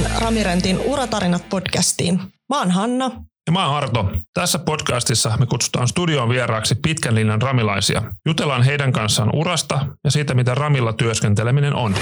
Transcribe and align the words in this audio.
mukaan 0.00 0.22
Ramirentin 0.22 0.78
Uratarinat 0.78 1.48
podcastiin. 1.48 2.20
Mä 2.48 2.58
oon 2.58 2.70
Hanna. 2.70 3.10
Ja 3.46 3.52
mä 3.52 3.66
oon 3.66 3.76
Arto. 3.76 4.10
Tässä 4.34 4.58
podcastissa 4.58 5.36
me 5.38 5.46
kutsutaan 5.46 5.88
studion 5.88 6.28
vieraaksi 6.28 6.74
pitkän 6.74 7.14
linjan 7.14 7.42
ramilaisia. 7.42 8.02
Jutellaan 8.26 8.62
heidän 8.62 8.92
kanssaan 8.92 9.30
urasta 9.36 9.86
ja 10.04 10.10
siitä, 10.10 10.34
mitä 10.34 10.54
ramilla 10.54 10.92
työskenteleminen 10.92 11.74
on. 11.74 11.94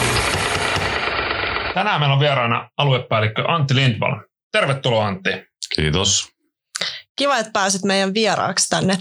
Tänään 1.74 2.00
meillä 2.00 2.14
on 2.14 2.20
vieraana 2.20 2.68
aluepäällikkö 2.76 3.44
Antti 3.48 3.74
Lindvall. 3.74 4.20
Tervetuloa 4.52 5.06
Antti. 5.06 5.30
Kiitos. 5.74 6.28
Kiva, 7.16 7.38
että 7.38 7.52
pääsit 7.52 7.82
meidän 7.82 8.14
vieraaksi 8.14 8.68
tänne. 8.68 8.98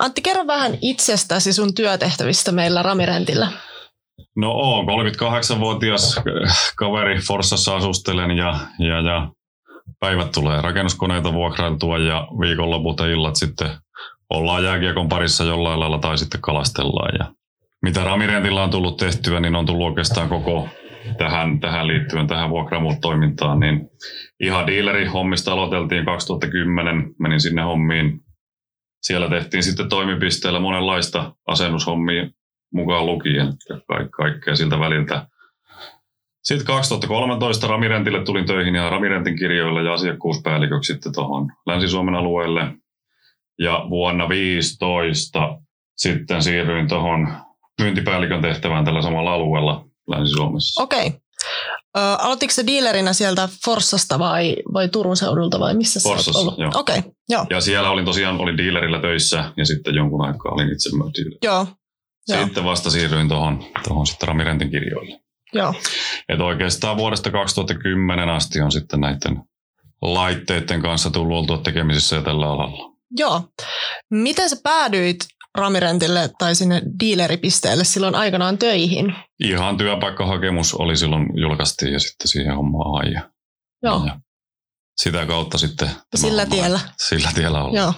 Antti, 0.00 0.22
kerro 0.22 0.46
vähän 0.46 0.78
itsestäsi 0.82 1.52
sun 1.52 1.74
työtehtävistä 1.74 2.52
meillä 2.52 2.82
Ramirentillä. 2.82 3.52
No 4.36 4.50
oon 4.50 4.86
38-vuotias 4.86 6.20
kaveri 6.76 7.18
Forssassa 7.18 7.76
asustelen 7.76 8.30
ja, 8.30 8.56
ja, 8.78 9.00
ja 9.00 9.30
päivät 10.00 10.32
tulee 10.32 10.60
rakennuskoneita 10.60 11.32
vuokrailtua 11.32 11.98
ja 11.98 12.28
viikonloput 12.40 13.00
ja 13.00 13.06
illat 13.06 13.36
sitten 13.36 13.70
ollaan 14.30 14.64
jääkiekon 14.64 15.08
parissa 15.08 15.44
jollain 15.44 15.80
lailla 15.80 15.98
tai 15.98 16.18
sitten 16.18 16.40
kalastellaan. 16.40 17.14
Ja 17.18 17.34
mitä 17.82 18.04
Ramirentilla 18.04 18.62
on 18.62 18.70
tullut 18.70 18.96
tehtyä, 18.96 19.40
niin 19.40 19.56
on 19.56 19.66
tullut 19.66 19.86
oikeastaan 19.86 20.28
koko 20.28 20.68
tähän, 21.18 21.60
tähän 21.60 21.86
liittyen, 21.86 22.26
tähän 22.26 22.50
vuokraamut-toimintaan, 22.50 23.60
niin 23.60 23.88
ihan 24.40 24.66
dealeri 24.66 25.06
hommista 25.06 25.52
aloiteltiin 25.52 26.04
2010, 26.04 27.14
menin 27.18 27.40
sinne 27.40 27.62
hommiin. 27.62 28.20
Siellä 29.02 29.28
tehtiin 29.28 29.62
sitten 29.62 29.88
toimipisteellä 29.88 30.60
monenlaista 30.60 31.34
asennushommia 31.46 32.30
mukaan 32.74 33.06
lukien 33.06 33.52
ka- 33.68 34.08
kaikkea 34.16 34.56
siltä 34.56 34.78
väliltä. 34.78 35.26
Sitten 36.42 36.66
2013 36.66 37.66
Ramirentille 37.66 38.24
tulin 38.24 38.46
töihin 38.46 38.74
ja 38.74 38.90
Ramirentin 38.90 39.38
kirjoilla 39.38 39.82
ja 39.82 39.92
asiakkuuspäälliköksi 39.92 40.92
sitten 40.92 41.12
tuohon 41.12 41.52
Länsi-Suomen 41.66 42.14
alueelle. 42.14 42.60
Ja 43.58 43.86
vuonna 43.90 44.24
2015 44.24 45.58
sitten 45.96 46.42
siirryin 46.42 46.88
tuohon 46.88 47.28
myyntipäällikön 47.80 48.42
tehtävään 48.42 48.84
tällä 48.84 49.02
samalla 49.02 49.32
alueella 49.34 49.84
Länsi-Suomessa. 50.08 50.82
Okei. 50.82 51.06
Okay. 51.06 51.20
aloititko 52.18 52.52
se 52.52 52.66
dealerinä 52.66 53.12
sieltä 53.12 53.48
Forssasta 53.64 54.18
vai, 54.18 54.56
vai 54.72 54.88
Turun 54.88 55.16
seudulta 55.16 55.60
vai 55.60 55.74
missä 55.74 56.00
sä 56.00 56.08
Forssassa, 56.08 56.38
oot 56.38 56.46
ollut? 56.46 56.58
joo. 56.58 56.70
Okei, 56.74 56.98
okay, 56.98 57.12
joo. 57.28 57.46
Ja 57.50 57.60
siellä 57.60 57.90
olin 57.90 58.04
tosiaan 58.04 58.40
olin 58.40 58.56
dealerillä 58.56 59.00
töissä 59.00 59.52
ja 59.56 59.66
sitten 59.66 59.94
jonkun 59.94 60.26
aikaa 60.26 60.52
olin 60.52 60.72
itse 60.72 60.90
myös 60.96 61.10
dealer. 61.18 61.38
Joo, 61.42 61.54
joo, 61.54 61.66
Sitten 62.26 62.64
vasta 62.64 62.90
siirryin 62.90 63.28
tuohon, 63.28 63.64
tuohon 63.88 64.06
sitten 64.06 64.28
Ramirentin 64.28 64.70
kirjoille. 64.70 65.20
joo. 65.54 65.74
Et 66.28 66.40
oikeastaan 66.40 66.96
vuodesta 66.96 67.30
2010 67.30 68.28
asti 68.28 68.60
on 68.60 68.72
sitten 68.72 69.00
näiden 69.00 69.42
laitteiden 70.02 70.82
kanssa 70.82 71.10
tullut 71.10 71.38
oltua 71.38 71.58
tekemisissä 71.58 72.16
ja 72.16 72.22
tällä 72.22 72.46
alalla. 72.52 72.92
Joo. 73.10 73.42
Miten 74.10 74.50
sä 74.50 74.56
päädyit 74.62 75.16
Ramirentille 75.54 76.30
tai 76.38 76.54
sinne 76.54 76.82
dealeripisteelle 77.00 77.84
silloin 77.84 78.14
aikanaan 78.14 78.58
töihin? 78.58 79.14
Ihan 79.40 79.76
työpaikkahakemus 79.76 80.74
oli 80.74 80.96
silloin 80.96 81.26
julkaistiin 81.34 81.92
ja 81.92 82.00
sitten 82.00 82.28
siihen 82.28 82.56
hommaan 82.56 82.92
hain. 82.92 83.22
Joo, 83.82 84.06
ja 84.06 84.20
sitä 84.96 85.26
kautta 85.26 85.58
sitten... 85.58 85.88
sillä 86.14 86.42
homma- 86.42 86.54
tiellä. 86.54 86.80
Sillä 86.98 87.28
tiellä 87.34 87.64
ollaan. 87.64 87.74
Joo, 87.74 87.92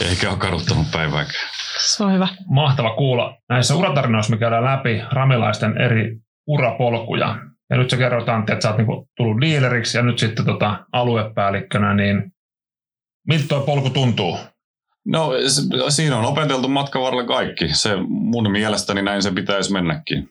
Eikä 0.10 0.30
ole 0.30 0.38
kaduttanut 0.38 0.86
päivääkään. 0.92 1.48
se 1.96 2.04
on 2.04 2.12
hyvä. 2.12 2.28
Mahtava 2.50 2.94
kuulla. 2.96 3.36
Näissä 3.48 3.74
uratarinoissa 3.74 4.30
me 4.30 4.38
käydään 4.38 4.64
läpi 4.64 5.02
ramilaisten 5.12 5.80
eri 5.80 6.16
urapolkuja. 6.46 7.38
Ja 7.70 7.76
nyt 7.76 7.90
sä 7.90 7.96
kerroit 7.96 8.28
Antti, 8.28 8.52
että 8.52 8.62
sä 8.62 8.68
oot 8.68 8.76
niinku 8.78 9.08
tullut 9.16 9.40
dealeriksi 9.40 9.98
ja 9.98 10.02
nyt 10.02 10.18
sitten 10.18 10.44
tota 10.46 10.86
aluepäällikkönä, 10.92 11.94
niin 11.94 12.32
miltä 13.28 13.44
tuo 13.48 13.60
polku 13.60 13.90
tuntuu? 13.90 14.38
No 15.06 15.30
siinä 15.88 16.16
on 16.16 16.24
opeteltu 16.24 16.68
matkan 16.68 17.02
varrella 17.02 17.26
kaikki. 17.26 17.68
Se 17.74 17.90
mun 18.08 18.50
mielestäni 18.52 19.02
näin 19.02 19.22
se 19.22 19.30
pitäisi 19.30 19.72
mennäkin. 19.72 20.28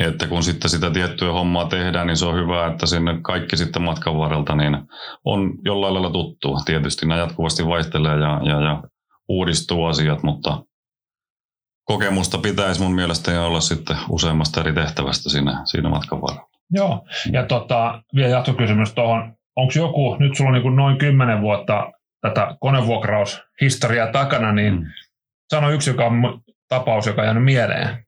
Että 0.00 0.26
kun 0.26 0.42
sitten 0.42 0.70
sitä 0.70 0.90
tiettyä 0.90 1.32
hommaa 1.32 1.64
tehdään, 1.68 2.06
niin 2.06 2.16
se 2.16 2.26
on 2.26 2.34
hyvä, 2.34 2.66
että 2.66 2.86
sinne 2.86 3.18
kaikki 3.22 3.56
sitten 3.56 3.82
matkan 3.82 4.18
varrelta 4.18 4.54
niin 4.56 4.76
on 5.24 5.52
jollain 5.64 5.94
lailla 5.94 6.10
tuttua. 6.10 6.58
Tietysti 6.64 7.06
nämä 7.06 7.20
jatkuvasti 7.20 7.66
vaihtelee 7.66 8.16
ja, 8.16 8.40
ja, 8.44 8.60
ja 8.60 8.82
uudistuu 9.28 9.84
asiat, 9.84 10.22
mutta 10.22 10.64
kokemusta 11.84 12.38
pitäisi 12.38 12.82
mun 12.82 12.94
mielestäni 12.94 13.38
olla 13.38 13.60
sitten 13.60 13.96
useammasta 14.10 14.60
eri 14.60 14.72
tehtävästä 14.72 15.30
siinä, 15.30 15.62
siinä 15.64 15.88
matkan 15.88 16.20
varrella. 16.20 16.48
Joo, 16.70 17.06
ja 17.32 17.46
tota, 17.46 18.02
vielä 18.14 18.28
jatkokysymys 18.28 18.92
tuohon. 18.94 19.34
Onko 19.56 19.72
joku, 19.76 20.16
nyt 20.20 20.36
sulla 20.36 20.50
on 20.50 20.62
niin 20.62 20.76
noin 20.76 20.98
10 20.98 21.40
vuotta 21.40 21.92
tätä 22.20 22.56
konevuokraushistoriaa 22.60 24.12
takana, 24.12 24.52
niin 24.52 24.74
Mm. 24.74 24.84
sano 25.50 25.70
yksi 25.70 25.90
joka 25.90 26.06
on 26.06 26.40
tapaus, 26.68 27.06
joka 27.06 27.20
on 27.22 27.26
jäänyt 27.26 27.44
mieleen. 27.44 28.07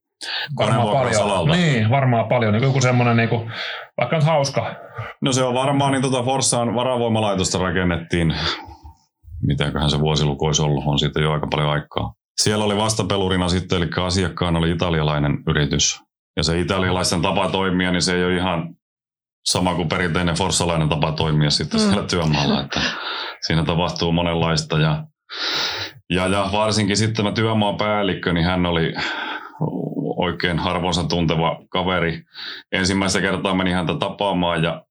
Konevuokrausalalta. 0.55 1.53
Niin, 1.53 1.91
varmaan 1.91 2.29
paljon. 2.29 2.53
Niin 2.53 2.63
joku 2.63 2.81
semmoinen, 2.81 3.17
niin 3.17 3.29
kuin, 3.29 3.53
vaikka 3.97 4.17
nyt 4.17 4.25
hauska. 4.25 4.75
No 5.23 5.33
se 5.33 5.45
on 5.45 5.55
varmaan, 5.55 5.93
niin 5.93 6.03
tuota 6.03 6.23
Forssaan 6.23 6.75
varavoimalaitosta 6.75 7.59
rakennettiin, 7.59 8.35
mitäköhän 9.43 9.91
se 9.91 10.01
vuosiluku 10.01 10.47
olisi 10.47 10.63
ollut, 10.63 10.85
on 10.87 10.99
siitä 10.99 11.21
jo 11.21 11.33
aika 11.33 11.47
paljon 11.51 11.71
aikaa. 11.71 12.15
Siellä 12.41 12.65
oli 12.65 12.77
vastapelurina 12.77 13.49
sitten, 13.49 13.79
eli 13.79 14.07
asiakkaana 14.07 14.59
oli 14.59 14.71
italialainen 14.71 15.39
yritys. 15.49 16.01
Ja 16.37 16.43
se 16.43 16.61
italialaisten 16.61 17.23
tapa 17.23 17.49
toimia, 17.49 17.91
niin 17.93 18.03
se 18.03 18.17
ei 18.17 18.25
ole 18.25 18.37
ihan 18.37 18.75
sama 19.45 19.75
kuin 19.75 19.89
perinteinen 19.89 20.35
forssalainen 20.35 20.89
tapa 20.89 21.13
toimia 21.13 21.51
sitten 21.51 21.81
mm. 21.81 21.87
siellä 21.87 22.09
työmaalla. 22.09 22.61
Että 22.61 22.81
siinä 23.47 23.65
tapahtuu 23.65 24.13
monenlaista 24.13 24.79
ja, 24.79 25.05
ja, 26.11 26.27
ja 26.27 26.49
varsinkin 26.53 26.97
sitten 26.97 27.17
tämä 27.17 27.33
työmaan 27.33 27.77
päällikkö, 27.77 28.33
niin 28.33 28.47
hän 28.47 28.67
oli 28.67 28.95
oikein 30.21 30.59
harvonsa 30.59 31.05
tunteva 31.05 31.61
kaveri. 31.69 32.23
Ensimmäistä 32.73 33.21
kertaa 33.21 33.55
meni 33.55 33.71
häntä 33.71 33.95
tapaamaan 33.95 34.63
ja 34.63 34.85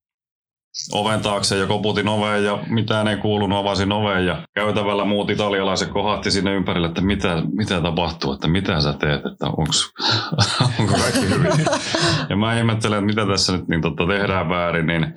oven 0.91 1.22
taakse 1.22 1.57
ja 1.57 1.67
koputin 1.67 2.07
oveen 2.07 2.44
ja 2.44 2.59
mitään 2.69 3.07
ei 3.07 3.17
kuulunut, 3.17 3.59
avasin 3.59 3.91
oveen 3.91 4.25
ja 4.25 4.44
käytävällä 4.56 5.06
muut 5.06 5.29
italialaiset 5.29 5.90
kohahti 5.90 6.31
sinne 6.31 6.53
ympärille, 6.53 6.88
että 6.88 7.01
mitä, 7.01 7.44
mitä 7.51 7.81
tapahtuu, 7.81 8.34
että 8.34 8.47
mitä 8.47 8.81
sä 8.81 8.94
teet, 8.94 9.25
että 9.25 9.47
onks, 9.57 9.94
onko 10.79 10.94
kaikki 10.94 11.29
hyvin. 11.29 11.66
Ja 12.29 12.35
mä 12.35 12.57
ihmettelen, 12.57 12.97
että 12.97 13.06
mitä 13.06 13.25
tässä 13.25 13.53
nyt 13.57 13.67
niin 13.67 13.81
totta 13.81 14.07
tehdään 14.07 14.50
väärin, 14.50 14.88
niin 14.88 15.13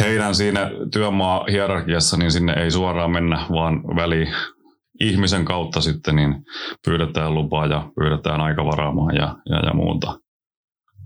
heidän 0.00 0.34
siinä 0.34 0.70
työmaa 0.92 1.44
hierarkiassa, 1.50 2.16
niin 2.16 2.32
sinne 2.32 2.52
ei 2.52 2.70
suoraan 2.70 3.10
mennä, 3.10 3.46
vaan 3.52 3.82
väli 3.96 4.28
ihmisen 5.00 5.44
kautta 5.44 5.80
sitten 5.80 6.16
niin 6.16 6.34
pyydetään 6.84 7.34
lupaa 7.34 7.66
ja 7.66 7.90
pyydetään 8.00 8.40
aika 8.40 8.64
varaamaan 8.64 9.16
ja, 9.16 9.36
ja, 9.50 9.58
ja 9.66 9.74
muuta. 9.74 10.18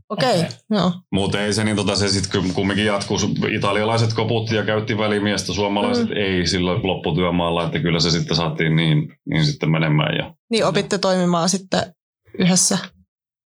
Okei, 0.08 0.40
okay, 0.40 0.50
joo. 0.70 0.92
Mutta 1.12 1.40
ei 1.40 1.52
se, 1.52 1.64
niin 1.64 1.76
tota, 1.76 1.96
se 1.96 2.08
sitten 2.08 2.42
kumminkin 2.54 2.86
jatkuu. 2.86 3.18
Italialaiset 3.50 4.12
koputti 4.12 4.54
ja 4.56 4.64
käytti 4.64 4.98
välimiestä, 4.98 5.52
suomalaiset 5.52 6.08
mm. 6.08 6.16
ei 6.16 6.46
sillä 6.46 6.72
lopputyömaalla, 6.82 7.64
että 7.64 7.78
kyllä 7.78 8.00
se 8.00 8.10
sitten 8.10 8.36
saatiin 8.36 8.76
niin, 8.76 9.16
niin 9.30 9.44
sitten 9.44 9.70
menemään. 9.70 10.16
Ja, 10.16 10.34
Niin 10.50 10.64
opitte 10.66 10.98
toimimaan 10.98 11.48
sitten 11.48 11.80
yhdessä. 12.38 12.78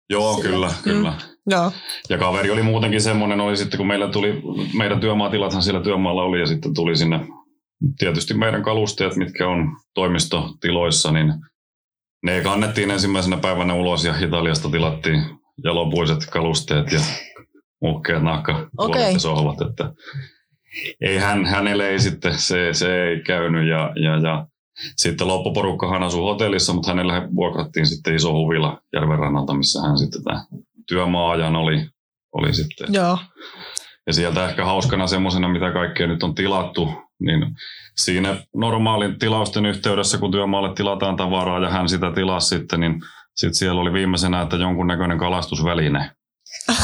joo, 0.09 0.34
Sillä- 0.34 0.50
kyllä, 0.50 0.67
mm. 0.67 0.84
kyllä. 0.84 1.13
Joo, 1.50 1.72
Ja 2.09 2.17
kaveri 2.17 2.51
oli 2.51 2.63
muutenkin 2.63 3.01
semmoinen, 3.01 3.41
oli 3.41 3.57
sitten 3.57 3.78
kun 3.78 3.88
meillä 3.88 4.07
tuli, 4.07 4.41
meidän 4.78 5.00
työmaatilathan 5.00 5.61
siellä 5.61 5.81
työmaalla 5.81 6.23
oli 6.23 6.39
ja 6.39 6.45
sitten 6.47 6.73
tuli 6.73 6.95
sinne 6.95 7.19
tietysti 7.97 8.34
meidän 8.34 8.63
kalusteet, 8.63 9.16
mitkä 9.16 9.47
on 9.47 9.78
toimistotiloissa, 9.94 11.11
niin 11.11 11.34
ne 12.23 12.41
kannettiin 12.41 12.91
ensimmäisenä 12.91 13.38
päivänä 13.38 13.73
ulos 13.73 14.05
ja 14.05 14.20
Italiasta 14.20 14.70
tilattiin 14.70 15.23
jalopuiset 15.64 16.26
kalusteet 16.32 16.91
ja 16.91 16.99
muhkeat 17.82 18.23
nahka 18.23 18.70
Okei. 18.78 19.14
ja 19.14 19.20
sohvat, 19.20 19.61
että 19.70 19.94
ei 21.02 21.17
hän, 21.17 21.46
hänelle 21.46 21.90
ei 21.90 21.99
sitten, 21.99 22.40
se, 22.40 22.70
se 22.73 23.03
ei 23.03 23.23
käynyt 23.23 23.67
ja, 23.67 23.94
ja, 23.96 24.17
ja 24.17 24.47
sitten 24.96 25.28
loppuporukkahan 25.28 26.03
asui 26.03 26.22
hotellissa, 26.22 26.73
mutta 26.73 26.91
hänelle 26.91 27.35
vuokrattiin 27.35 27.88
sitten 27.88 28.16
iso 28.16 28.34
huvila 28.34 28.82
Järvenrannalta, 28.94 29.53
missä 29.53 29.82
hän 29.82 29.97
sitten 29.97 30.23
tämä 30.23 30.46
työmaa-ajan 30.88 31.55
oli, 31.55 31.85
oli 32.32 32.53
sitten. 32.53 32.88
joo. 32.94 33.17
Ja 34.08 34.14
sieltä 34.14 34.49
ehkä 34.49 34.66
hauskana 34.66 35.08
semmoisena, 35.08 35.47
mitä 35.47 35.72
kaikkea 35.72 36.08
nyt 36.08 36.23
on 36.23 36.35
tilattu, 36.35 36.90
niin 37.25 37.55
siinä 37.95 38.35
normaalin 38.55 39.19
tilausten 39.19 39.66
yhteydessä, 39.66 40.17
kun 40.17 40.31
työmaalle 40.31 40.73
tilataan 40.75 41.16
tavaraa 41.16 41.59
ja 41.59 41.69
hän 41.69 41.89
sitä 41.89 42.11
tilasi 42.11 42.47
sitten, 42.47 42.79
niin 42.79 43.01
sitten 43.35 43.55
siellä 43.55 43.81
oli 43.81 43.93
viimeisenä, 43.93 44.41
että 44.41 44.55
jonkunnäköinen 44.55 45.17
kalastusväline. 45.17 46.11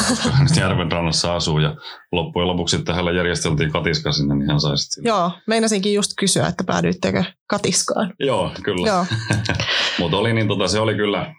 koska 0.08 0.30
hän 0.30 0.48
järven 0.60 0.92
rannassa 0.92 1.34
asuu 1.34 1.58
ja 1.58 1.76
loppujen 2.12 2.48
lopuksi 2.48 2.76
sitten 2.76 2.94
hänellä 2.94 3.12
järjesteltiin 3.18 3.72
katiska 3.72 4.12
sinne, 4.12 4.34
niin 4.34 4.50
hän 4.50 4.60
sai 4.60 4.78
sitten. 4.78 5.08
Joo, 5.08 5.30
meinasinkin 5.46 5.94
just 5.94 6.12
kysyä, 6.18 6.46
että 6.46 6.64
päädyittekö 6.64 7.24
katiskaan. 7.46 8.12
Joo, 8.20 8.50
kyllä. 8.62 8.88
Joo, 8.88 9.06
Mutta 9.98 10.16
oli 10.16 10.32
niin, 10.32 10.48
tota, 10.48 10.68
se 10.68 10.80
oli 10.80 10.94
kyllä, 10.94 11.34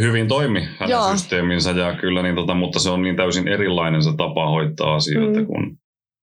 hyvin 0.00 0.28
toimi 0.28 0.60
hänen 0.60 0.90
Joo. 0.90 1.12
systeeminsä, 1.12 1.70
ja 1.70 1.96
kyllä, 1.96 2.22
niin 2.22 2.34
tota, 2.34 2.54
mutta 2.54 2.78
se 2.78 2.90
on 2.90 3.02
niin 3.02 3.16
täysin 3.16 3.48
erilainen 3.48 4.02
se 4.02 4.10
tapa 4.16 4.48
hoitaa 4.50 4.94
asioita, 4.94 5.40
Mm. 5.40 5.46
kun, 5.46 5.78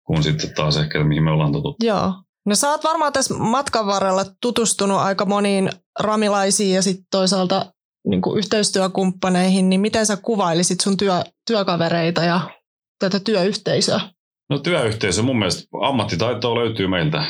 kun 0.08 0.24
sitten 0.24 0.54
taas 0.56 0.78
ehkä 0.78 1.04
mihin 1.04 1.24
me 1.24 1.32
ollaan 1.32 1.52
totuttu. 1.52 1.86
Joo. 1.86 2.14
No 2.46 2.56
sä 2.56 2.70
oot 2.70 2.84
varmaan 2.84 3.14
tässä 3.14 3.34
matkan 3.34 3.86
varrella 3.86 4.26
tutustunut 4.42 4.98
aika 4.98 5.26
moniin 5.26 5.70
ramilaisiin 6.00 6.76
ja 6.76 6.82
sitten 6.82 7.06
toisaalta 7.12 7.74
niin 8.08 8.22
kuin 8.22 8.38
yhteistyökumppaneihin, 8.38 9.70
niin 9.70 9.82
miten 9.82 10.06
sä 10.06 10.18
kuvailisit 10.18 10.80
sun 10.80 10.98
työ, 10.98 11.24
työkavereita 11.48 12.24
ja 12.24 12.42
tätä 13.00 13.20
työyhteisöä? 13.20 14.02
No 14.50 14.60
työyhteisö, 14.60 15.24
mun 15.24 15.40
mielestä 15.40 15.68
ammattitaitoa 15.82 16.56
löytyy 16.56 16.88
meiltä. 16.88 17.26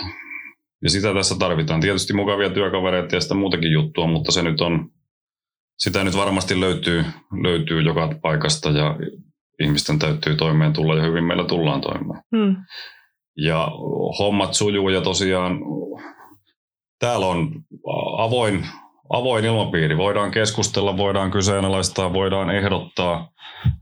Ja 0.83 0.89
sitä 0.89 1.13
tässä 1.13 1.35
tarvitaan. 1.39 1.81
Tietysti 1.81 2.13
mukavia 2.13 2.49
työkavereita 2.49 3.15
ja 3.15 3.21
sitä 3.21 3.33
muutakin 3.33 3.71
juttua, 3.71 4.07
mutta 4.07 4.31
se 4.31 4.41
nyt 4.41 4.61
on, 4.61 4.89
sitä 5.77 6.03
nyt 6.03 6.17
varmasti 6.17 6.59
löytyy, 6.59 7.05
löytyy 7.43 7.81
joka 7.81 8.09
paikasta 8.21 8.69
ja 8.69 8.95
ihmisten 9.59 9.99
täytyy 9.99 10.35
toimeen 10.35 10.73
tulla 10.73 10.95
ja 10.95 11.03
hyvin 11.03 11.23
meillä 11.23 11.45
tullaan 11.45 11.81
toimeen. 11.81 12.21
Hmm. 12.35 12.55
Ja 13.37 13.67
hommat 14.19 14.53
sujuu 14.53 14.89
ja 14.89 15.01
tosiaan 15.01 15.59
täällä 16.99 17.25
on 17.25 17.51
avoin, 18.17 18.65
avoin 19.09 19.45
ilmapiiri. 19.45 19.97
Voidaan 19.97 20.31
keskustella, 20.31 20.97
voidaan 20.97 21.31
kyseenalaistaa, 21.31 22.13
voidaan 22.13 22.49
ehdottaa 22.49 23.29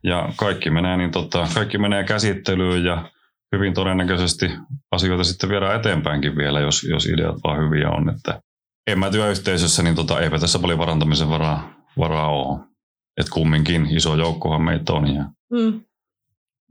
ja 0.03 0.29
kaikki 0.35 0.69
menee, 0.69 0.97
niin 0.97 1.11
tota, 1.11 1.47
kaikki 1.53 1.77
menee 1.77 2.03
käsittelyyn 2.03 2.85
ja 2.85 3.09
hyvin 3.55 3.73
todennäköisesti 3.73 4.51
asioita 4.91 5.23
sitten 5.23 5.49
viedään 5.49 5.75
eteenpäinkin 5.75 6.35
vielä, 6.35 6.59
jos, 6.59 6.83
jos 6.83 7.05
ideat 7.05 7.35
vaan 7.43 7.65
hyviä 7.65 7.89
on. 7.89 8.09
Että 8.09 8.41
en 8.87 8.99
mä 8.99 9.11
työyhteisössä, 9.11 9.83
niin 9.83 9.95
tota, 9.95 10.19
eipä 10.19 10.39
tässä 10.39 10.59
paljon 10.59 10.79
parantamisen 10.79 11.29
varaa, 11.29 11.73
varaa 11.97 12.29
ole. 12.29 12.74
Et 13.17 13.29
kumminkin 13.29 13.85
iso 13.95 14.15
joukkohan 14.15 14.61
meitä 14.61 14.93
on 14.93 15.15
ja, 15.15 15.23
Hmm. 15.55 15.81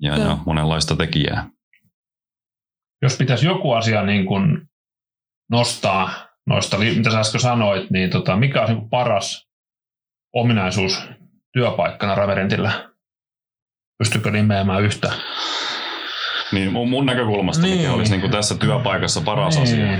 ja, 0.01 0.17
Joo. 0.17 0.29
ja 0.29 0.39
monenlaista 0.47 0.97
tekijää. 0.97 1.47
Jos 3.03 3.17
pitäisi 3.17 3.47
joku 3.47 3.73
asia 3.73 4.03
niin 4.03 4.27
kuin 4.27 4.63
nostaa 5.51 6.29
noista, 6.47 6.79
mitä 6.79 7.11
sä 7.11 7.21
äsken 7.21 7.41
sanoit, 7.41 7.91
niin 7.91 8.11
tota, 8.11 8.37
mikä 8.37 8.63
on 8.63 8.69
niin 8.69 8.89
paras 8.91 9.49
ominaisuus 10.35 11.09
työpaikkana 11.53 12.15
Raverentillä? 12.15 12.91
Pystyykö 13.99 14.31
nimeämään 14.31 14.83
yhtä? 14.83 15.13
Niin 16.53 16.73
mun, 16.73 16.89
mun 16.91 17.07
näkökulmasta 17.07 17.63
niin. 17.63 17.77
mikä 17.77 17.89
Niin. 17.89 17.97
olisi 17.97 18.11
niin 18.11 18.21
kuin 18.21 18.31
tässä 18.33 18.55
työpaikassa 18.55 19.21
paras 19.21 19.59
asia? 19.59 19.99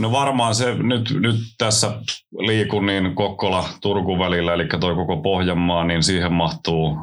Niin. 0.00 0.12
No 0.12 0.12
varmaan 0.12 0.54
se 0.54 0.74
nyt, 0.74 1.10
nyt 1.20 1.36
tässä 1.58 1.92
liikun 2.38 2.86
niin 2.86 3.14
Kokkola-Turku 3.14 4.18
välillä, 4.18 4.54
eli 4.54 4.66
toi 4.80 4.94
koko 4.94 5.16
Pohjanmaa, 5.16 5.84
niin 5.84 6.02
siihen 6.02 6.32
mahtuu, 6.32 6.96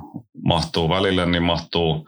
mahtuu 0.45 0.89
välille, 0.89 1.25
niin 1.25 1.43
mahtuu 1.43 2.07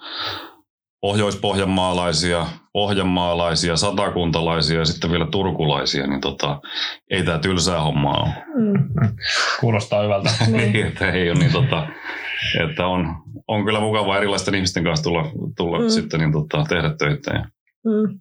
pohjois-pohjanmaalaisia, 1.01 2.45
pohjanmaalaisia, 2.74 3.77
satakuntalaisia 3.77 4.80
ja 4.80 4.86
sitten 4.86 5.12
vielä 5.12 5.27
turkulaisia, 5.31 6.07
niin 6.07 6.21
tota, 6.21 6.62
ei 7.12 7.24
tämä 7.24 7.39
tylsää 7.39 7.81
hommaa 7.81 8.24
ole. 8.24 8.30
Hmm. 8.30 8.88
Kuulostaa 9.59 10.03
hyvältä. 10.03 10.30
Niin, 10.47 10.86
että 10.88 11.12
ei 11.12 11.30
ole 11.31 11.39
niin 11.39 11.51
tota, 11.51 11.88
että 12.65 12.88
on, 12.88 13.15
on 13.47 13.65
kyllä 13.65 13.80
mukavaa 13.80 14.18
erilaisten 14.18 14.56
ihmisten 14.56 14.83
kanssa 14.83 15.03
tulla, 15.03 15.31
tulla 15.57 15.77
Mm. 15.77 15.83
mm. 15.83 15.89
sitten 15.89 16.19
niin 16.19 16.31
tota, 16.31 16.65
tehdä 16.69 16.95
töitä. 16.97 17.31
Ja, 17.33 17.45
Hmm. 17.83 18.19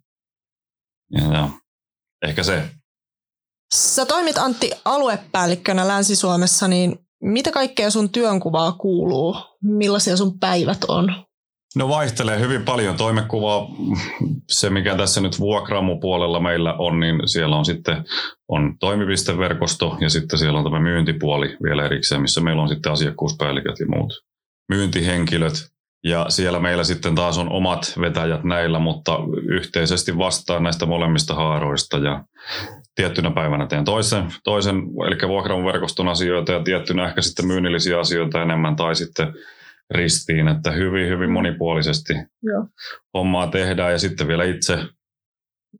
ja, 1.11 1.39
ja 1.39 1.49
ehkä 2.23 2.43
se. 2.43 2.63
Sä 3.75 4.07
toimit 4.07 4.39
Antti 4.39 4.71
aluepäällikkönä 4.85 5.89
Länsi-Suomessa, 5.89 6.69
niin 6.69 6.99
mitä 7.23 7.51
kaikkea 7.51 7.91
sun 7.91 8.11
työnkuvaa 8.11 8.73
kuuluu? 8.73 9.37
Millaisia 9.63 10.17
sun 10.17 10.39
päivät 10.39 10.85
on? 10.89 11.15
No 11.77 11.89
vaihtelee 11.89 12.41
hyvin 12.41 12.65
paljon 12.65 12.97
toimekuvaa. 12.97 13.69
Se, 14.51 14.71
mikä 14.71 14.97
tässä 14.97 15.21
nyt 15.21 15.39
vuokraamupuolella 15.39 16.41
meillä 16.41 16.75
on, 16.75 17.01
niin 17.01 17.29
siellä 17.29 17.57
on 17.57 17.65
sitten 17.65 18.05
on 18.49 18.79
toimipisteverkosto 18.81 19.97
ja 20.01 20.11
sitten 20.11 20.39
siellä 20.39 20.59
on 20.59 20.65
tämä 20.65 20.81
myyntipuoli 20.81 21.57
vielä 21.63 21.85
erikseen, 21.85 22.23
missä 22.23 22.41
meillä 22.41 22.63
on 22.63 22.69
sitten 22.69 22.93
asiakkuuspäälliköt 22.93 23.81
ja 23.81 23.87
muut 23.87 24.13
myyntihenkilöt. 24.69 25.78
Ja 26.09 26.27
siellä 26.29 26.61
meillä 26.61 26.85
sitten 26.85 27.15
taas 27.15 27.39
on 27.39 27.53
omat 27.53 27.93
vetäjät 28.01 28.45
näillä, 28.45 28.79
mutta 28.79 29.19
yhteisesti 29.49 30.19
vastaan 30.19 30.63
näistä 30.63 30.87
molemmista 30.87 31.35
haaroista 31.35 31.99
ja 31.99 32.25
tiettynä 32.95 33.31
päivänä 33.31 33.67
teen 33.67 33.85
toisen, 33.85 34.25
toisen 34.45 34.77
eli 34.77 35.29
vuokraamuverkoston 35.29 36.09
asioita 36.09 36.53
ja 36.53 36.63
tiettynä 36.63 37.09
ehkä 37.09 37.23
sitten 37.23 37.47
myynnillisiä 37.47 38.01
asioita 38.01 38.43
enemmän 38.43 38.77
tai 38.77 38.95
sitten 38.95 39.35
ristiin, 39.91 40.49
että 40.49 40.71
hyvin, 40.71 41.09
hyvin 41.09 41.31
monipuolisesti 41.31 42.15
Joo. 42.43 42.67
hommaa 43.15 43.47
tehdään 43.47 43.93
ja 43.93 43.99
sitten 43.99 44.29
vielä 44.29 44.45
itse 44.45 44.79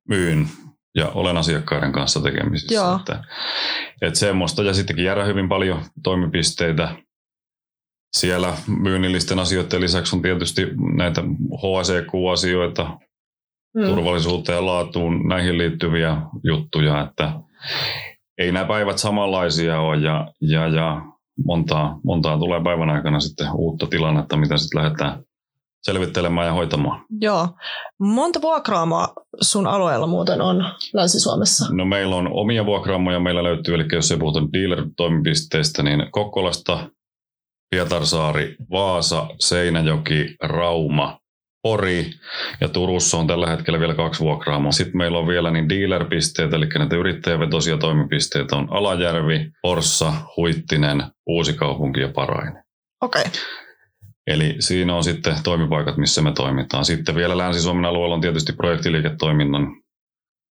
myyn 0.09 0.49
ja 0.95 1.09
olen 1.09 1.37
asiakkaiden 1.37 1.93
kanssa 1.93 2.21
tekemisissä. 2.21 2.75
Joo. 2.75 2.97
Että, 2.97 3.25
että 4.03 4.19
semmoista 4.19 4.63
ja 4.63 4.75
sittenkin 4.75 5.05
jäädään 5.05 5.29
hyvin 5.29 5.49
paljon 5.49 5.83
toimipisteitä. 6.03 6.97
Siellä 8.13 8.57
myynnillisten 8.67 9.39
asioiden 9.39 9.81
lisäksi 9.81 10.17
on 10.17 10.23
tietysti 10.23 10.67
näitä 10.97 11.23
HSEQ-asioita, 11.57 12.99
Hmm. 13.79 13.87
turvallisuuteen 13.87 14.57
ja 14.57 14.67
laatuun, 14.67 15.29
näihin 15.29 15.59
liittyviä 15.59 16.17
juttuja, 16.45 17.01
että 17.01 17.33
ei 18.39 18.53
nämä 18.53 18.65
päivät 18.65 18.99
samanlaisia 18.99 19.81
ole 19.81 19.97
ja, 19.97 20.29
ja, 20.41 20.69
ja 20.69 21.03
montaa, 21.47 22.01
montaa 22.05 22.39
tulee 22.39 22.63
päivän 22.65 22.91
aikana 22.91 23.21
sitten 23.21 23.47
uutta 23.55 23.87
tilannetta, 23.87 24.37
mitä 24.37 24.57
sitten 24.57 24.83
lähdetään 24.83 25.23
selvittelemään 25.83 26.47
ja 26.47 26.53
hoitamaan. 26.53 27.05
Joo. 27.21 27.49
Monta 27.99 28.43
vuokraamoa 28.43 29.09
sun 29.41 29.67
alueella 29.67 30.07
muuten 30.07 30.41
on 30.41 30.65
Länsi-Suomessa? 30.93 31.75
No 31.75 31.85
meillä 31.85 32.17
on 32.17 32.29
omia 32.33 32.67
vuokraamoja, 32.67 33.21
meillä 33.21 33.43
löytyy, 33.43 33.75
eli 33.75 33.85
jos 33.93 34.11
ei 34.11 34.19
puhuta 34.19 34.41
dealer-toimipisteistä, 34.53 35.83
niin 35.83 36.07
Kokkolasta, 36.11 36.91
Pietarsaari, 37.71 38.57
Vaasa, 38.71 39.27
Seinäjoki, 39.41 40.37
Rauma, 40.43 41.19
Pori 41.63 42.11
ja 42.61 42.69
Turussa 42.69 43.17
on 43.17 43.27
tällä 43.27 43.47
hetkellä 43.47 43.81
vielä 43.81 43.95
kaksi 43.95 44.21
vuokraamoa. 44.21 44.73
Sitten 44.73 44.97
meillä 44.97 45.19
on 45.19 45.27
vielä 45.27 45.51
niin 45.51 45.69
dealer-pisteitä, 45.69 46.57
eli 46.57 46.67
näitä 46.67 46.97
yrittäjävetoisia 46.97 47.79
toimipisteitä 47.79 48.57
on 48.57 48.69
Alajärvi, 48.71 49.51
Porssa, 49.63 50.13
Huittinen, 50.37 51.03
Uusikaupunki 51.27 52.01
ja 52.01 52.09
Parainen. 52.09 52.65
Okei. 53.03 53.23
Okay. 53.23 53.33
Eli 54.27 54.57
siinä 54.61 54.95
on 54.95 55.05
sitten 55.05 55.37
toimipaikat, 55.45 55.97
missä 55.97 56.23
me 56.23 56.33
toimitaan. 56.33 56.85
Sitten 56.85 57.15
vielä 57.15 57.39
Länsi-Suomen 57.39 57.85
alueella 57.85 58.15
on 58.15 58.21
tietysti 58.21 58.53
projektiliiketoiminnan 58.53 59.67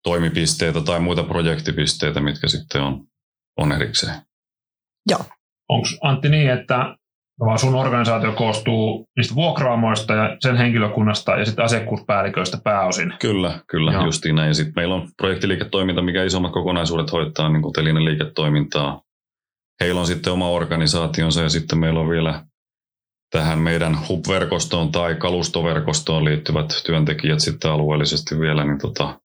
toimipisteitä 0.03 0.81
tai 0.81 0.99
muita 0.99 1.23
projektipisteitä, 1.23 2.19
mitkä 2.19 2.47
sitten 2.47 2.81
on, 2.81 3.07
on 3.57 3.71
erikseen. 3.71 4.15
Onko 5.69 5.87
Antti 6.01 6.29
niin, 6.29 6.49
että 6.49 6.95
vaan 7.45 7.59
sun 7.59 7.75
organisaatio 7.75 8.31
koostuu 8.31 9.05
niistä 9.17 9.35
vuokraamoista 9.35 10.13
ja 10.13 10.37
sen 10.39 10.57
henkilökunnasta 10.57 11.31
ja 11.37 11.45
sitten 11.45 11.65
asiakkuuspäälliköistä 11.65 12.57
pääosin? 12.63 13.13
Kyllä, 13.19 13.59
kyllä, 13.67 13.91
Joo. 13.91 14.05
Justiin 14.05 14.35
näin. 14.35 14.47
Ja 14.47 14.53
sitten 14.53 14.73
meillä 14.75 14.95
on 14.95 15.07
projektiliiketoiminta, 15.17 16.01
mikä 16.01 16.23
isommat 16.23 16.51
kokonaisuudet 16.51 17.11
hoitaa, 17.11 17.49
niin 17.49 17.61
kuin 17.61 17.73
telinen 17.73 18.05
liiketoimintaa. 18.05 19.01
Heillä 19.81 20.01
on 20.01 20.07
sitten 20.07 20.33
oma 20.33 20.49
organisaationsa 20.49 21.41
ja 21.41 21.49
sitten 21.49 21.79
meillä 21.79 21.99
on 21.99 22.09
vielä 22.09 22.45
tähän 23.31 23.59
meidän 23.59 23.97
hub-verkostoon 24.09 24.91
tai 24.91 25.15
kalustoverkostoon 25.15 26.25
liittyvät 26.25 26.81
työntekijät 26.85 27.39
sitten 27.39 27.71
alueellisesti 27.71 28.39
vielä 28.39 28.65
niin 28.65 28.79
tota, 28.79 29.19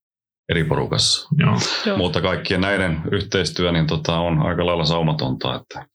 eri 0.49 0.65
porukassa. 0.65 1.29
Joo. 1.39 1.57
Joo. 1.87 1.97
Mutta 1.97 2.21
kaikkien 2.21 2.61
näiden 2.61 3.03
yhteistyö 3.11 3.73
niin 3.73 3.87
tota, 3.87 4.19
on 4.19 4.43
aika 4.43 4.67
lailla 4.67 4.85
saumatonta, 4.85 5.55
että, 5.55 5.87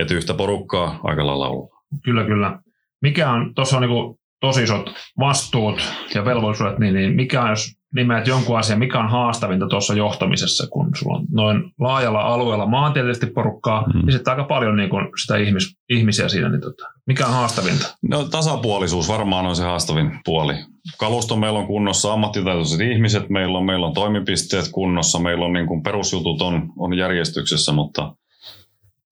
että 0.00 0.14
yhtä 0.14 0.34
porukkaa 0.34 1.00
aika 1.04 1.26
lailla 1.26 1.48
ollaan. 1.48 1.80
Kyllä, 2.04 2.24
kyllä. 2.24 2.58
Mikä 3.02 3.30
on, 3.30 3.54
tuossa 3.54 3.76
on 3.76 3.82
niin 3.82 4.20
tosi 4.40 4.62
isot 4.62 4.90
vastuut 5.18 5.80
ja 6.14 6.24
velvollisuudet, 6.24 6.78
niin, 6.78 6.94
niin 6.94 7.16
mikä 7.16 7.42
on, 7.42 7.50
jos 7.50 7.80
nimeät 7.94 8.26
jonkun 8.26 8.58
asian, 8.58 8.78
mikä 8.78 8.98
on 8.98 9.10
haastavinta 9.10 9.66
tuossa 9.68 9.94
johtamisessa, 9.94 10.66
kun 10.66 10.90
sulla 10.94 11.16
on 11.16 11.26
noin 11.32 11.72
laajalla 11.80 12.20
alueella 12.20 12.66
maantieteellisesti 12.66 13.26
porukkaa, 13.26 13.86
mm. 13.94 14.02
Ja 14.06 14.12
sitten 14.12 14.30
aika 14.30 14.44
paljon 14.44 14.76
niin 14.76 14.90
sitä 15.22 15.36
ihmis, 15.36 15.76
ihmisiä 15.88 16.28
siinä, 16.28 16.48
niin 16.48 16.60
tota, 16.60 16.84
mikä 17.06 17.26
on 17.26 17.32
haastavinta? 17.32 17.96
No 18.02 18.24
tasapuolisuus 18.24 19.08
varmaan 19.08 19.46
on 19.46 19.56
se 19.56 19.64
haastavin 19.64 20.20
puoli. 20.24 20.54
Kalusto 20.98 21.36
meillä 21.36 21.58
on 21.58 21.66
kunnossa, 21.66 22.12
ammattitaitoiset 22.12 22.80
ihmiset, 22.80 23.30
meillä 23.30 23.58
on, 23.58 23.64
meillä 23.64 23.86
on 23.86 23.94
toimipisteet 23.94 24.68
kunnossa, 24.72 25.18
meillä 25.18 25.44
on 25.44 25.52
niin 25.52 25.66
kuin 25.66 25.82
perusjutut 25.82 26.42
on, 26.42 26.72
on 26.76 26.98
järjestyksessä, 26.98 27.72
mutta 27.72 28.14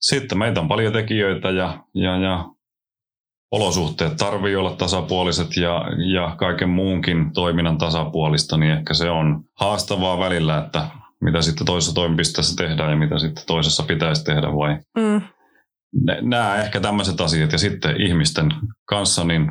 sitten 0.01 0.39
meitä 0.39 0.61
on 0.61 0.69
paljon 0.69 0.93
tekijöitä 0.93 1.51
ja, 1.51 1.85
ja, 1.95 2.17
ja 2.17 2.45
olosuhteet 3.53 4.17
tarvii 4.17 4.57
olla 4.57 4.77
tasapuoliset 4.77 5.57
ja, 5.57 5.85
ja 6.13 6.37
kaiken 6.37 6.69
muunkin 6.69 7.33
toiminnan 7.33 7.79
tasapuolista, 7.79 8.57
niin 8.57 8.73
ehkä 8.73 8.95
se 8.95 9.11
on 9.11 9.45
haastavaa 9.61 10.19
välillä, 10.19 10.59
että 10.59 10.87
mitä 11.21 11.43
sitten 11.43 11.67
toisessa 11.67 11.95
toimipisteessä 11.95 12.57
tehdään 12.57 12.91
ja 12.91 12.97
mitä 12.97 13.19
sitten 13.19 13.45
toisessa 13.47 13.83
pitäisi 13.83 14.25
tehdä 14.25 14.47
vai 14.53 14.79
Mm. 14.99 15.23
nämä 16.23 16.57
ehkä 16.57 16.81
tämmöiset 16.81 17.21
asiat 17.21 17.53
ja 17.53 17.59
sitten 17.59 18.01
ihmisten 18.01 18.51
kanssa 18.85 19.25
niin 19.25 19.51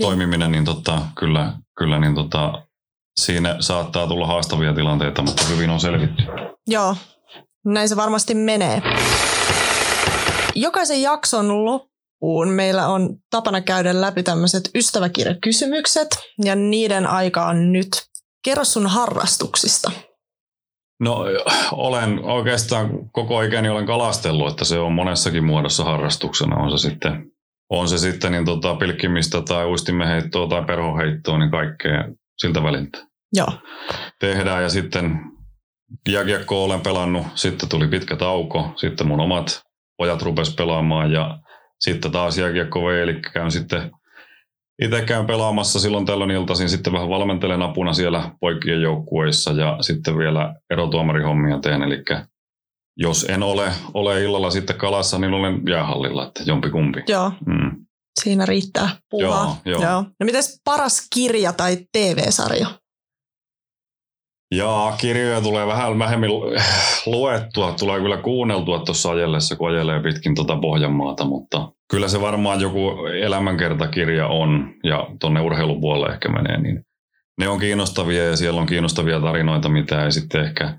toimiminen, 0.00 0.52
niin 0.52 0.64
tota, 0.64 1.02
kyllä, 1.18 1.52
kyllä 1.78 1.98
niin 1.98 2.14
tota, 2.14 2.62
siinä 3.20 3.56
saattaa 3.60 4.06
tulla 4.06 4.26
haastavia 4.26 4.74
tilanteita, 4.74 5.22
mutta 5.22 5.42
hyvin 5.44 5.70
on 5.70 5.80
selvitty. 5.80 6.22
Joo, 6.66 6.96
näin 7.64 7.88
se 7.88 7.96
varmasti 7.96 8.34
menee. 8.34 8.82
Jokaisen 10.54 11.02
jakson 11.02 11.64
loppuun 11.64 12.48
meillä 12.48 12.88
on 12.88 13.16
tapana 13.30 13.60
käydä 13.60 14.00
läpi 14.00 14.22
tämmöiset 14.22 14.70
ystäväkirjakysymykset 14.74 16.08
ja 16.44 16.54
niiden 16.54 17.06
aika 17.06 17.46
on 17.46 17.72
nyt. 17.72 17.88
Kerro 18.44 18.64
sun 18.64 18.86
harrastuksista. 18.86 19.90
No 21.00 21.24
olen 21.72 22.24
oikeastaan 22.24 23.10
koko 23.12 23.42
ikäni 23.42 23.68
olen 23.68 23.86
kalastellut, 23.86 24.50
että 24.50 24.64
se 24.64 24.78
on 24.78 24.92
monessakin 24.92 25.44
muodossa 25.44 25.84
harrastuksena. 25.84 26.56
On 26.56 26.78
se 26.78 26.88
sitten, 26.88 27.30
on 27.70 27.88
se 27.88 27.98
sitten 27.98 28.32
niin 28.32 28.44
tota, 28.44 28.74
pilkkimistä 28.74 29.42
tai 29.42 29.66
uistimeheittoa 29.66 30.48
tai 30.48 30.64
perhoheittoa, 30.64 31.38
niin 31.38 31.50
kaikkea 31.50 32.04
siltä 32.38 32.62
väliltä. 32.62 32.98
Joo. 33.32 33.52
Tehdään 34.20 34.62
ja 34.62 34.68
sitten 34.68 35.20
jääkiekko 36.08 36.64
olen 36.64 36.80
pelannut, 36.80 37.26
sitten 37.34 37.68
tuli 37.68 37.88
pitkä 37.88 38.16
tauko, 38.16 38.72
sitten 38.76 39.06
mun 39.06 39.20
omat 39.20 39.62
pojat 39.96 40.22
rupes 40.22 40.54
pelaamaan 40.54 41.12
ja 41.12 41.38
sitten 41.80 42.12
taas 42.12 42.38
jääkiekko 42.38 42.84
vei, 42.84 43.02
eli 43.02 43.20
käyn 43.20 43.50
sitten 43.50 43.90
itse 44.82 45.02
käyn 45.02 45.26
pelaamassa 45.26 45.80
silloin 45.80 46.06
tällöin 46.06 46.30
iltaisin, 46.30 46.68
sitten 46.68 46.92
vähän 46.92 47.08
valmentelen 47.08 47.62
apuna 47.62 47.92
siellä 47.92 48.30
poikien 48.40 48.82
joukkueissa 48.82 49.52
ja 49.52 49.76
sitten 49.80 50.18
vielä 50.18 50.54
erotuomarihommia 50.70 51.58
teen, 51.58 51.82
eli 51.82 52.02
jos 52.96 53.24
en 53.24 53.42
ole, 53.42 53.72
ole 53.94 54.24
illalla 54.24 54.50
sitten 54.50 54.76
kalassa, 54.76 55.18
niin 55.18 55.34
olen 55.34 55.62
jäähallilla, 55.68 56.26
että 56.26 56.42
jompikumpi. 56.46 57.02
Joo. 57.08 57.32
Mm. 57.46 57.86
Siinä 58.22 58.46
riittää 58.46 58.88
puuhaa. 59.10 59.60
Joo, 59.64 59.80
joo. 59.80 59.90
joo. 59.90 60.02
No 60.02 60.24
mites 60.24 60.60
paras 60.64 61.08
kirja 61.14 61.52
tai 61.52 61.76
TV-sarja? 61.92 62.66
Jaa, 64.54 64.96
kirjoja 64.96 65.40
tulee 65.40 65.66
vähän 65.66 65.98
vähemmän 65.98 66.30
luettua, 67.06 67.74
tulee 67.78 68.00
kyllä 68.00 68.16
kuunneltua 68.16 68.78
tuossa 68.78 69.10
ajellessa, 69.10 69.56
kun 69.56 69.70
ajelee 69.70 70.02
pitkin 70.02 70.34
tuota 70.34 70.56
Pohjanmaata, 70.56 71.24
mutta 71.24 71.72
kyllä 71.90 72.08
se 72.08 72.20
varmaan 72.20 72.60
joku 72.60 73.06
elämänkertakirja 73.22 74.26
on, 74.26 74.74
ja 74.84 75.06
tuonne 75.20 75.40
urheilupuolelle 75.40 76.14
ehkä 76.14 76.28
menee, 76.28 76.60
niin 76.60 76.84
ne 77.38 77.48
on 77.48 77.58
kiinnostavia 77.58 78.24
ja 78.24 78.36
siellä 78.36 78.60
on 78.60 78.66
kiinnostavia 78.66 79.20
tarinoita, 79.20 79.68
mitä 79.68 80.04
ei 80.04 80.12
sitten 80.12 80.44
ehkä 80.44 80.78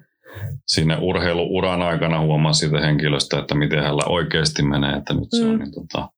sinne 0.68 0.98
urheiluuran 1.02 1.82
aikana 1.82 2.20
huomaa 2.20 2.54
siitä 2.54 2.80
henkilöstä, 2.80 3.40
että 3.40 3.56
miten 3.56 3.80
hänellä 3.80 4.04
oikeasti 4.06 4.64
menee, 4.64 4.94
että 4.94 5.14
nyt 5.14 5.28
se 5.30 5.46
on, 5.46 5.52
mm. 5.52 5.60
niin 5.60 5.72
tota, 5.72 6.10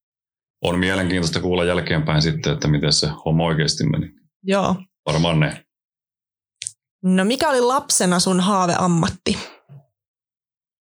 on 0.62 0.79
mielenkiintoista 0.79 1.39
kuulla 1.39 1.63
jälkeenpäin 1.63 2.22
sitten, 2.22 2.53
että 2.53 2.67
miten 2.67 2.93
se 2.93 3.08
homma 3.25 3.43
oikeasti 3.43 3.84
meni. 3.89 4.12
Joo. 4.43 4.75
Varmaan 5.05 5.39
ne. 5.39 5.63
No 7.03 7.25
mikä 7.25 7.50
oli 7.50 7.62
lapsena 7.62 8.20
sun 8.20 8.39
haaveammatti? 8.39 9.38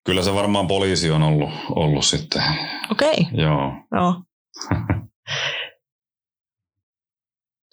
Kyllä 0.05 0.24
se 0.24 0.34
varmaan 0.34 0.67
poliisi 0.67 1.12
on 1.12 1.24
ollut, 1.24 1.50
ollut 1.69 2.05
sitten. 2.05 2.43
Okei. 2.91 3.12
Okay. 3.12 3.43
Joo. 3.43 3.74
Joo. 3.95 4.22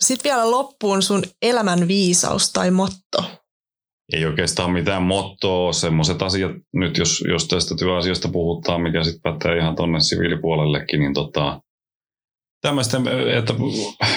Sitten 0.01 0.31
vielä 0.31 0.51
loppuun 0.51 1.03
sun 1.03 1.23
elämän 1.43 1.89
viisaus 1.89 2.53
tai 2.53 2.71
motto. 2.71 3.31
Ei 4.13 4.27
oikeastaan 4.27 4.71
mitään 4.71 5.03
mottoa, 5.03 5.73
semmoiset 5.73 6.23
asiat, 6.23 6.53
nyt 6.73 6.99
jos, 6.99 7.25
jos 7.29 7.49
tästä 7.49 7.75
työasiasta 7.79 8.29
puhutaan, 8.29 8.81
mikä 8.81 9.05
sitten 9.05 9.33
pätee 9.33 9.59
ihan 9.59 9.77
tonne 9.77 10.01
siviilipuolellekin, 10.01 11.01
niin 11.01 11.15
tota, 11.15 11.61
tämmöistä, 12.61 12.99
että 13.39 13.55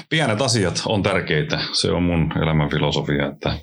pienet 0.09 0.41
asiat 0.41 0.81
on 0.85 1.03
tärkeitä. 1.03 1.59
Se 1.73 1.91
on 1.91 2.03
mun 2.03 2.33
elämän 2.43 2.69
filosofia, 2.69 3.27
että 3.27 3.59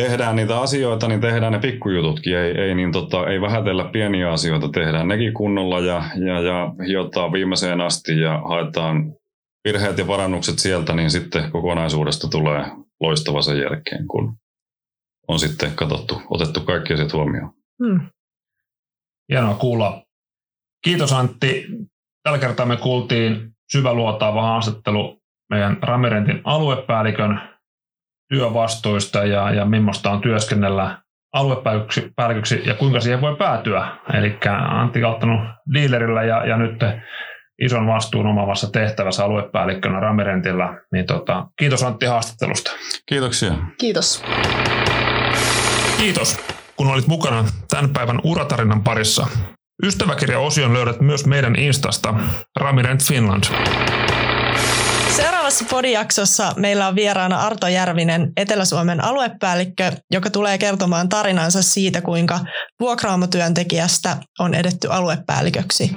tehdään 0.00 0.36
niitä 0.36 0.60
asioita, 0.60 1.08
niin 1.08 1.20
tehdään 1.20 1.52
ne 1.52 1.58
pikkujututkin. 1.58 2.36
Ei, 2.36 2.58
ei, 2.58 2.74
niin 2.74 2.92
tota, 2.92 3.26
ei 3.26 3.40
vähätellä 3.40 3.84
pieniä 3.84 4.32
asioita, 4.32 4.68
tehdään 4.68 5.08
nekin 5.08 5.34
kunnolla 5.34 5.80
ja, 5.80 6.04
ja, 6.26 6.40
ja 6.40 6.74
hiotaan 6.86 7.32
viimeiseen 7.32 7.80
asti 7.80 8.20
ja 8.20 8.42
haetaan 8.48 9.12
virheet 9.64 9.98
ja 9.98 10.04
parannukset 10.04 10.58
sieltä, 10.58 10.92
niin 10.92 11.10
sitten 11.10 11.50
kokonaisuudesta 11.50 12.28
tulee 12.28 12.64
loistava 13.00 13.42
sen 13.42 13.58
jälkeen, 13.58 14.06
kun 14.06 14.36
on 15.28 15.38
sitten 15.38 15.72
katsottu, 15.74 16.22
otettu 16.30 16.60
kaikki 16.60 16.94
asiat 16.94 17.12
huomioon. 17.12 17.50
Hmm. 17.84 18.00
Hienoa 19.32 19.54
kuulla. 19.54 20.02
Kiitos 20.84 21.12
Antti. 21.12 21.66
Tällä 22.22 22.38
kertaa 22.38 22.66
me 22.66 22.76
kuultiin 22.76 23.50
syväluotaava 23.72 24.42
haastattelu 24.42 25.18
meidän 25.50 25.76
Ramirentin 25.82 26.40
aluepäällikön 26.44 27.55
työvastuista 28.28 29.24
ja, 29.24 29.50
ja 29.50 29.64
millaista 29.64 30.10
on 30.10 30.20
työskennellä 30.20 30.98
aluepäälliköksi 31.32 32.62
ja 32.64 32.74
kuinka 32.74 33.00
siihen 33.00 33.20
voi 33.20 33.36
päätyä. 33.36 33.88
Eli 34.14 34.38
Antti 34.68 35.04
ottanut 35.04 35.40
dealerillä 35.74 36.22
ja, 36.22 36.46
ja 36.46 36.56
nyt 36.56 36.80
ison 37.62 37.86
vastuun 37.86 38.26
omavassa 38.26 38.70
tehtävässä 38.70 39.24
aluepäällikkönä 39.24 40.00
Ramirentillä. 40.00 40.80
Niin 40.92 41.06
tota, 41.06 41.46
kiitos 41.58 41.82
Antti 41.82 42.06
haastattelusta. 42.06 42.70
Kiitoksia. 43.06 43.52
Kiitos. 43.78 44.24
Kiitos, 45.98 46.36
kun 46.76 46.90
olit 46.90 47.06
mukana 47.06 47.44
tämän 47.68 47.90
päivän 47.90 48.20
uratarinan 48.24 48.82
parissa. 48.82 49.26
Ystäväkirja-osion 49.82 50.74
löydät 50.74 51.00
myös 51.00 51.26
meidän 51.26 51.56
Instasta 51.56 52.14
Ramirent 52.60 53.04
Finland. 53.04 53.44
Seuraavassa 55.16 55.64
podijaksossa 55.70 56.52
meillä 56.56 56.88
on 56.88 56.94
vieraana 56.94 57.40
Arto 57.40 57.68
Järvinen, 57.68 58.32
Etelä-Suomen 58.36 59.04
aluepäällikkö, 59.04 59.92
joka 60.10 60.30
tulee 60.30 60.58
kertomaan 60.58 61.08
tarinansa 61.08 61.62
siitä, 61.62 62.00
kuinka 62.00 62.40
vuokraamotyöntekijästä 62.80 64.16
on 64.38 64.54
edetty 64.54 64.88
aluepäälliköksi. 64.90 65.96